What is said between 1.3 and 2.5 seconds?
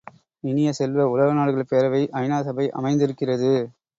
நாடுகள் பேரவை ஐ.நா.